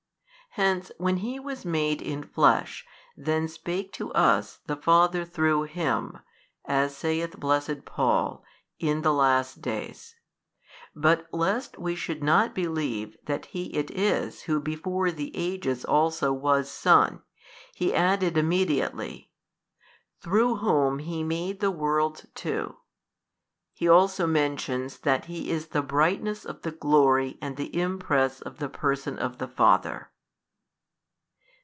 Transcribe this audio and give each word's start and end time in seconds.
Hence 0.55 0.91
when 0.97 1.15
He 1.23 1.39
was 1.39 1.63
made 1.63 2.01
in 2.01 2.25
flesh, 2.25 2.85
then 3.15 3.47
spake 3.47 3.93
to 3.93 4.11
us 4.11 4.59
the 4.65 4.75
Father 4.75 5.23
through 5.23 5.63
Him, 5.63 6.17
as 6.65 6.93
saith 6.93 7.39
blessed 7.39 7.85
Paul, 7.85 8.43
in 8.77 9.01
the 9.01 9.13
last 9.13 9.61
days. 9.61 10.13
But 10.93 11.25
lest 11.31 11.77
we 11.77 11.95
should 11.95 12.21
not 12.21 12.53
believe 12.53 13.15
that 13.27 13.45
He 13.45 13.73
it 13.73 13.91
is 13.91 14.41
Who 14.41 14.59
before 14.59 15.09
the 15.09 15.33
ages 15.37 15.85
also 15.85 16.33
was 16.33 16.69
Son, 16.69 17.21
he 17.73 17.93
added 17.95 18.37
immediately, 18.37 19.31
Through 20.19 20.55
Whom 20.57 20.99
He 20.99 21.23
made 21.23 21.61
the 21.61 21.71
worlds 21.71 22.27
too: 22.35 22.75
he 23.73 23.87
also 23.87 24.27
mentions 24.27 24.97
that 24.99 25.27
He 25.27 25.49
is 25.49 25.67
the 25.67 25.81
brightness 25.81 26.43
of 26.43 26.63
the 26.63 26.71
glory 26.71 27.37
and 27.41 27.55
the 27.55 27.73
Impress 27.73 28.41
of 28.41 28.57
the 28.57 28.67
Person 28.67 29.17
of 29.17 29.37
the 29.37 29.47
Father. 29.47 30.09